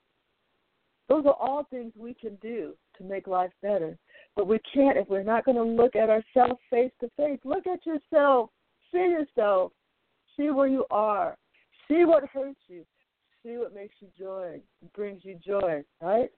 [1.08, 3.98] Those are all things we can do to make life better.
[4.36, 7.38] But we can't if we're not going to look at ourselves face to face.
[7.44, 8.50] Look at yourself.
[8.90, 9.72] See yourself.
[10.36, 11.36] See where you are.
[11.88, 12.84] See what hurts you.
[13.44, 14.60] See what makes you joy,
[14.94, 16.30] brings you joy, right?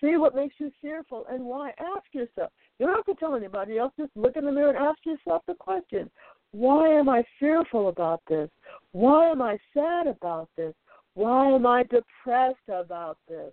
[0.00, 1.70] See what makes you fearful and why.
[1.78, 2.52] Ask yourself.
[2.78, 3.92] You don't have to tell anybody else.
[3.98, 6.10] Just look in the mirror and ask yourself the question
[6.52, 8.48] Why am I fearful about this?
[8.92, 10.74] Why am I sad about this?
[11.14, 13.52] Why am I depressed about this?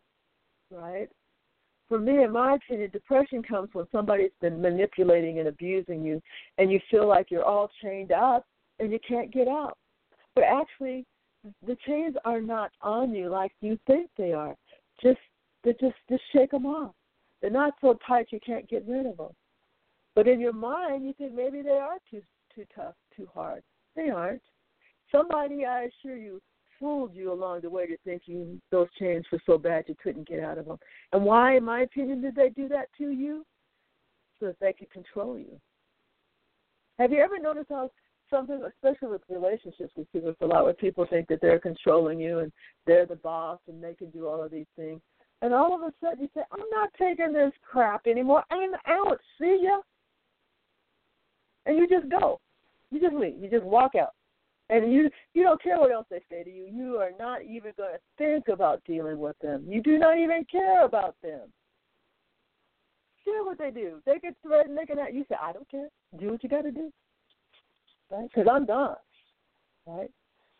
[0.71, 1.09] Right?
[1.87, 6.21] for me, in my opinion, depression comes when somebody's been manipulating and abusing you,
[6.57, 8.45] and you feel like you're all chained up
[8.79, 9.77] and you can't get out.
[10.33, 11.05] But actually,
[11.65, 14.55] the chains are not on you like you think they are.
[15.01, 15.19] Just,
[15.63, 16.93] just, just shake them off.
[17.41, 19.31] They're not so tight you can't get rid of them.
[20.15, 22.21] But in your mind, you think maybe they are too,
[22.55, 23.61] too tough, too hard.
[23.95, 24.41] They aren't.
[25.11, 26.41] Somebody, I assure you,
[26.79, 30.43] fooled you along the way to thinking those chains were so bad you couldn't get
[30.43, 30.77] out of them.
[31.13, 33.45] And why, in my opinion, did they do that to you?
[34.39, 35.59] So that they could control you.
[36.99, 37.89] Have you ever noticed how
[38.29, 42.19] something, especially with relationships, we see this a lot, where people think that they're controlling
[42.19, 42.51] you and
[42.85, 45.01] they're the boss and they can do all of these things.
[45.41, 48.43] And all of a sudden you say, I'm not taking this crap anymore.
[48.51, 49.19] I'm out.
[49.39, 49.79] See ya.
[51.65, 52.39] And you just go.
[52.95, 53.35] You just leave.
[53.37, 54.13] You just walk out
[54.69, 56.67] and you you don't care what else they say to you.
[56.71, 59.65] You are not even going to think about dealing with them.
[59.67, 61.41] You do not even care about them.
[63.23, 64.01] Care what they do.
[64.05, 64.77] They get threatened.
[64.77, 64.97] They can.
[65.13, 65.89] You say, I don't care.
[66.19, 66.91] Do what you got to do.
[68.09, 68.29] Right?
[68.33, 68.95] Because I'm done.
[69.85, 70.11] Right.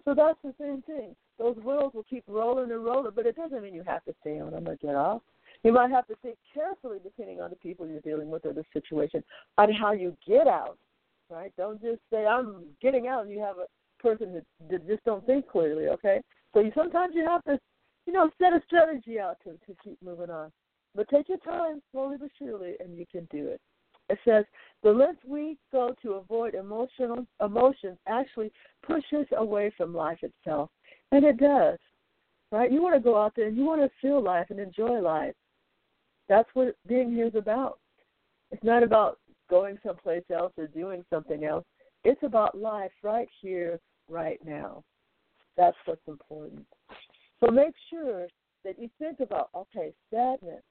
[0.03, 1.15] So that's the same thing.
[1.39, 4.39] those wheels will keep rolling and rolling, but it doesn't mean you have to stay
[4.39, 5.21] on them or get off.
[5.63, 8.63] You might have to think carefully, depending on the people you're dealing with or the
[8.71, 9.23] situation,
[9.57, 10.77] on how you get out.
[11.29, 11.51] Right?
[11.57, 13.67] Don't just say I'm getting out, and you have a
[14.01, 15.87] person that that just don't think clearly.
[15.87, 16.21] Okay?
[16.53, 17.59] So you sometimes you have to,
[18.05, 20.51] you know, set a strategy out to to keep moving on.
[20.95, 23.59] But take your time, slowly but surely, and you can do it.
[24.09, 24.45] It says
[24.83, 28.51] the length we go to avoid emotional emotions actually
[28.85, 30.69] pushes away from life itself,
[31.11, 31.79] and it does.
[32.51, 32.71] Right?
[32.71, 35.33] You want to go out there and you want to feel life and enjoy life.
[36.29, 37.79] That's what being here is about.
[38.51, 41.65] It's not about going someplace else or doing something else.
[42.03, 43.79] It's about life right here,
[44.09, 44.83] right now.
[45.57, 46.65] That's what's important.
[47.39, 48.27] So make sure
[48.63, 50.63] that you think about okay, sadness,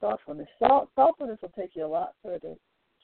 [0.00, 0.48] thoughtfulness.
[0.60, 2.54] Thoughtfulness will take you a lot further.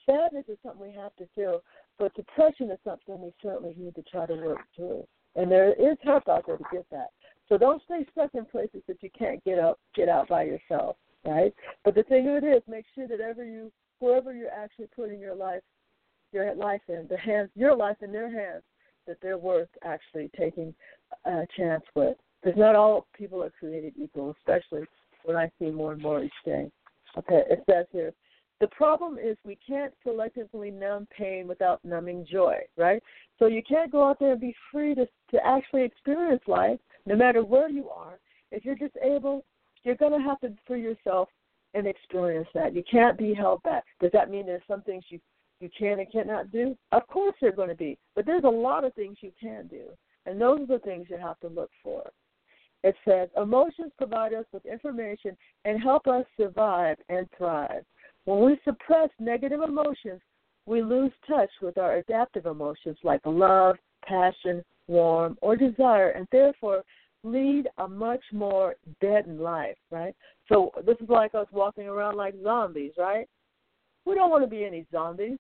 [0.06, 1.62] Sadness is something we have to feel,
[1.98, 5.06] but depression is something we certainly need to try to work through.
[5.36, 7.08] And there is help out there to get that.
[7.48, 10.96] So don't stay stuck in places that you can't get up, get out by yourself
[11.24, 11.54] right?
[11.84, 15.20] But the thing of it is, make sure that ever you, whoever you're actually putting
[15.20, 15.62] your life,
[16.32, 18.62] your life in, the hands, your life in their hands,
[19.06, 20.74] that they're worth actually taking
[21.24, 22.16] a chance with.
[22.42, 24.82] Because not all people are created equal, especially
[25.24, 26.70] when I see more and more each day.
[27.16, 28.12] Okay, it says here,
[28.60, 33.02] the problem is we can't selectively numb pain without numbing joy, right?
[33.38, 37.16] So you can't go out there and be free to to actually experience life, no
[37.16, 38.18] matter where you are.
[38.50, 39.44] If you're just able
[39.84, 41.28] you're going to have to for yourself
[41.74, 42.74] and experience that.
[42.74, 43.84] You can't be held back.
[44.00, 45.20] Does that mean there's some things you
[45.60, 46.76] you can and cannot do?
[46.92, 49.66] Of course there are going to be, but there's a lot of things you can
[49.66, 49.86] do,
[50.24, 52.08] and those are the things you have to look for.
[52.84, 57.82] It says emotions provide us with information and help us survive and thrive.
[58.24, 60.20] When we suppress negative emotions,
[60.64, 66.82] we lose touch with our adaptive emotions like love, passion, warmth, or desire, and therefore
[67.32, 70.14] lead a much more deadened life, right?
[70.48, 73.26] So this is like us walking around like zombies, right?
[74.04, 75.38] We don't want to be any zombies.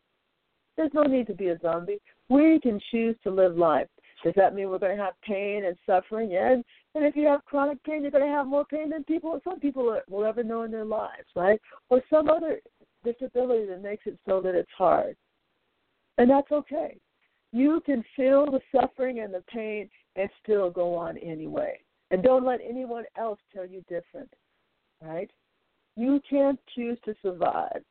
[0.76, 1.98] There's no need to be a zombie.
[2.28, 3.88] We can choose to live life.
[4.24, 6.36] Does that mean we're going to have pain and suffering?
[6.36, 9.40] And, and if you have chronic pain, you're going to have more pain than people,
[9.44, 11.60] some people will ever know in their lives, right?
[11.88, 12.60] Or some other
[13.04, 15.16] disability that makes it so that it's hard.
[16.18, 16.98] And that's okay.
[17.52, 21.78] You can feel the suffering and the pain and still go on anyway.
[22.10, 24.32] And don't let anyone else tell you different,
[25.02, 25.30] right?
[25.96, 27.82] You can choose to survive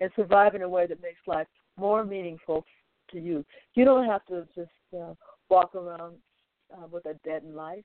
[0.00, 1.46] and survive in a way that makes life
[1.78, 2.64] more meaningful
[3.12, 3.44] to you.
[3.74, 5.14] You don't have to just uh,
[5.48, 6.16] walk around
[6.74, 7.84] uh, with a deadened life.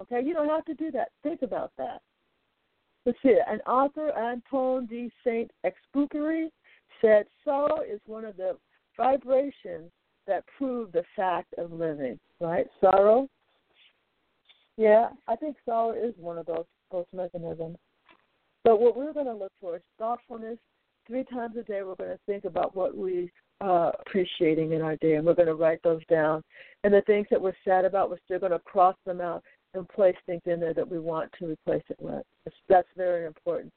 [0.00, 1.08] Okay, you don't have to do that.
[1.22, 2.02] Think about that.
[3.06, 3.36] Let's see.
[3.46, 6.48] An author, Antoine de Saint Exupéry,
[7.00, 8.56] said sorrow is one of the
[8.96, 9.90] vibrations
[10.26, 12.66] that prove the fact of living, right?
[12.80, 13.28] Sorrow.
[14.76, 17.76] Yeah, I think sorrow is one of those those mechanisms.
[18.62, 20.58] But what we're going to look for is thoughtfulness.
[21.06, 23.30] Three times a day, we're going to think about what we
[23.60, 26.42] are appreciating in our day, and we're going to write those down.
[26.82, 29.42] And the things that we're sad about, we're still going to cross them out
[29.74, 32.22] and place things in there that we want to replace it with.
[32.68, 33.72] That's very important.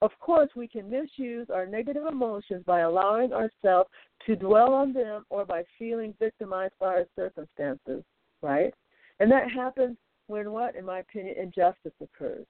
[0.00, 3.88] Of course, we can misuse our negative emotions by allowing ourselves
[4.26, 8.02] to dwell on them or by feeling victimized by our circumstances,
[8.42, 8.74] right?
[9.20, 12.46] And that happens when what, in my opinion, injustice occurs.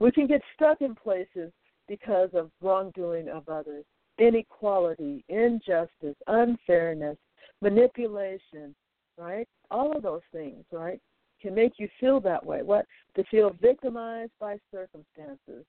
[0.00, 1.52] We can get stuck in places
[1.88, 3.84] because of wrongdoing of others,
[4.18, 7.16] inequality, injustice, unfairness,
[7.60, 8.74] manipulation,
[9.16, 9.48] right?
[9.70, 11.00] All of those things, right,
[11.40, 12.62] can make you feel that way.
[12.62, 12.84] What?
[13.16, 15.64] To feel victimized by circumstances.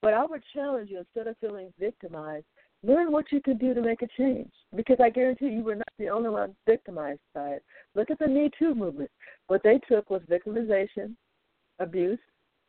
[0.00, 2.46] But I would challenge you instead of feeling victimized,
[2.82, 4.50] learn what you can do to make a change.
[4.74, 7.64] Because I guarantee you, were not the only one victimized by it.
[7.94, 9.10] Look at the Me Too movement.
[9.46, 11.14] What they took was victimization,
[11.78, 12.18] abuse,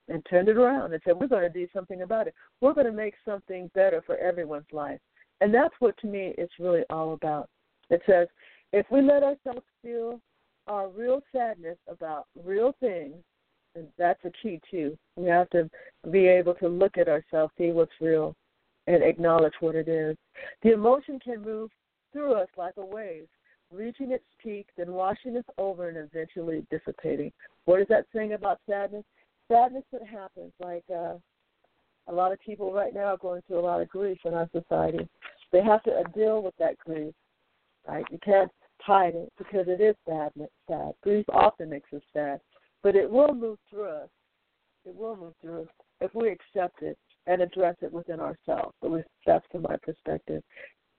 [0.10, 2.34] and turned it around and said, we're going to do something about it.
[2.62, 5.00] We're going to make something better for everyone's life.
[5.42, 7.50] And that's what, to me, it's really all about.
[7.90, 8.28] It says,
[8.72, 10.20] if we let ourselves feel
[10.68, 13.16] our real sadness about real things,
[13.76, 14.98] and that's a key too.
[15.16, 15.70] We have to
[16.12, 18.36] be able to look at ourselves, see what's real,
[18.88, 20.18] and acknowledge what it is.
[20.62, 21.70] The emotion can move
[22.12, 23.28] through us like a wave,
[23.72, 27.32] reaching its peak, then washing us over and eventually dissipating.
[27.66, 29.04] What is that saying about sadness?
[29.52, 31.16] Sadness that happens, like uh,
[32.08, 34.50] a lot of people right now are going through a lot of grief in our
[34.52, 35.08] society.
[35.52, 37.14] They have to deal with that grief,
[37.88, 38.06] right?
[38.12, 40.50] You can't hide it because it is sadness.
[40.68, 42.42] Sad grief often makes us sad,
[42.82, 44.10] but it will move through us.
[44.86, 45.68] It will move through us
[46.02, 46.98] if we accept it
[47.28, 48.76] and address it within ourselves.
[48.84, 50.44] At least that's from my perspective.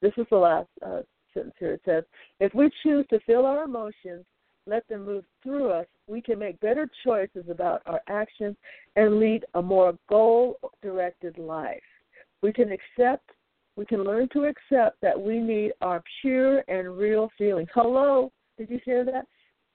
[0.00, 1.00] This is the last uh,
[1.32, 1.72] sentence here.
[1.72, 2.04] It says,
[2.40, 4.24] if we choose to feel our emotions,
[4.66, 8.56] let them move through us, we can make better choices about our actions
[8.96, 11.82] and lead a more goal directed life.
[12.42, 13.30] We can accept,
[13.76, 17.68] we can learn to accept that we need our pure and real feelings.
[17.74, 19.26] Hello, did you hear that?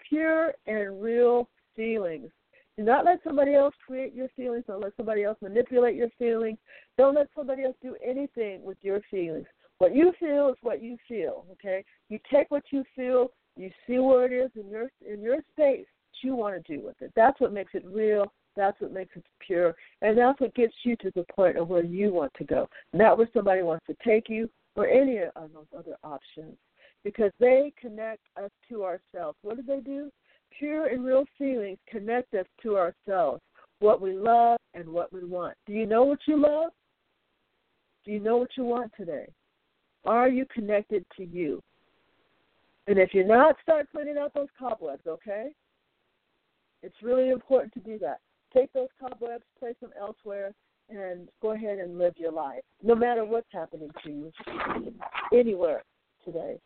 [0.08, 2.32] Pure and real feelings.
[2.80, 4.64] Do not let somebody else create your feelings.
[4.66, 6.58] Don't let somebody else manipulate your feelings.
[6.98, 9.48] Don't let somebody else do anything with your feelings.
[9.80, 11.46] What you feel is what you feel.
[11.52, 15.40] Okay, you take what you feel, you see where it is in your in your
[15.52, 15.88] space.
[16.24, 17.12] You want to do with it.
[17.18, 18.32] That's what makes it real.
[18.56, 21.84] That's what makes it pure, and that's what gets you to the point of where
[21.84, 25.68] you want to go, not where somebody wants to take you or any of those
[25.78, 26.56] other options,
[27.04, 29.38] because they connect us to ourselves.
[29.42, 30.10] What do they do?
[30.58, 33.42] Pure and real feelings connect us to ourselves,
[33.80, 35.56] what we love and what we want.
[35.66, 36.72] Do you know what you love?
[38.06, 39.28] Do you know what you want today?
[40.06, 41.62] Are you connected to you?
[42.88, 45.50] And if you're not, start cleaning out those cobwebs, okay?
[46.82, 48.20] It's really important to do that.
[48.54, 50.54] Take those cobwebs, place them elsewhere,
[50.90, 54.32] and go ahead and live your life, no matter what's happening to you
[55.32, 55.84] anywhere
[56.26, 56.60] today.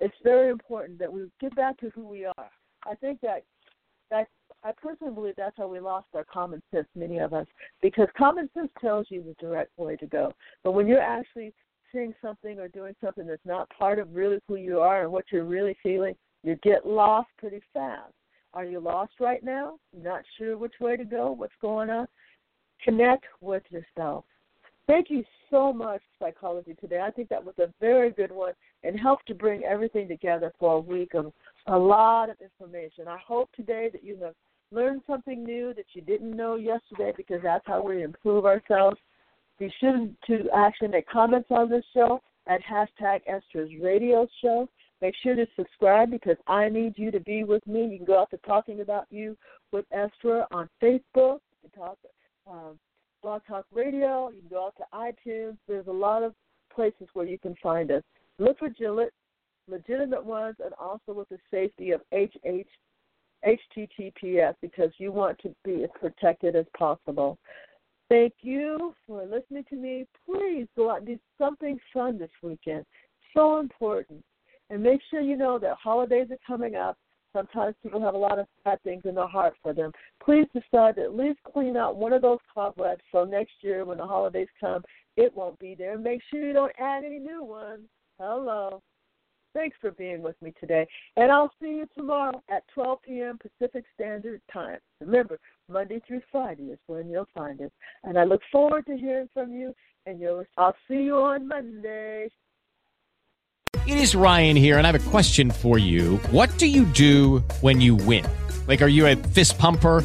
[0.00, 2.50] It's very important that we get back to who we are.
[2.86, 3.44] I think that
[4.10, 4.28] that
[4.62, 7.46] I personally believe that's how we lost our common sense, many of us,
[7.80, 10.32] because common sense tells you the direct way to go.
[10.62, 11.52] But when you're actually
[11.92, 15.24] saying something or doing something that's not part of really who you are and what
[15.30, 18.12] you're really feeling, you get lost pretty fast.
[18.54, 19.78] Are you lost right now?
[19.96, 21.32] Not sure which way to go?
[21.32, 22.06] What's going on?
[22.84, 24.24] Connect with yourself.
[24.86, 27.00] Thank you so much, Psychology Today.
[27.00, 28.52] I think that was a very good one
[28.82, 31.32] and helped to bring everything together for a week of
[31.66, 33.08] a lot of information.
[33.08, 34.34] I hope today that you have
[34.70, 38.96] learned something new that you didn't know yesterday because that's how we improve ourselves.
[39.58, 44.68] Be sure to actually make comments on this show at hashtag Estra's Radio Show.
[45.00, 47.86] Make sure to subscribe because I need you to be with me.
[47.86, 49.36] You can go out to Talking About You
[49.72, 51.40] with Esther on Facebook.
[51.62, 51.98] You can talk
[52.50, 52.78] um,
[53.22, 54.30] Blog Talk Radio.
[54.30, 55.56] You can go out to iTunes.
[55.68, 56.34] There's a lot of
[56.74, 58.02] places where you can find us.
[58.38, 59.12] Look for Gillette,
[59.68, 62.66] legitimate ones, and also with the safety of HH,
[63.44, 67.38] HTTPS because you want to be as protected as possible.
[68.08, 70.06] Thank you for listening to me.
[70.26, 72.84] Please go out and do something fun this weekend.
[73.34, 74.22] So important.
[74.70, 76.98] And make sure you know that holidays are coming up.
[77.32, 79.92] Sometimes people have a lot of bad things in their heart for them.
[80.22, 83.96] Please decide to at least clean out one of those cobwebs so next year when
[83.96, 84.82] the holidays come,
[85.16, 85.96] it won't be there.
[85.96, 87.88] Make sure you don't add any new ones.
[88.18, 88.82] Hello.
[89.54, 90.86] Thanks for being with me today.
[91.16, 93.38] And I'll see you tomorrow at 12 p.m.
[93.38, 94.78] Pacific Standard Time.
[95.00, 95.38] Remember,
[95.68, 97.70] Monday through Friday is when you'll find us.
[98.04, 99.74] And I look forward to hearing from you.
[100.06, 102.28] And you'll, I'll see you on Monday.
[103.86, 106.16] It is Ryan here, and I have a question for you.
[106.30, 108.24] What do you do when you win?
[108.68, 110.04] Like, are you a fist pumper?